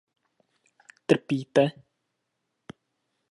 Trpíte? 1.05 1.63